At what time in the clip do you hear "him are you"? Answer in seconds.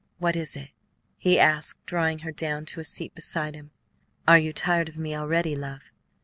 3.53-4.51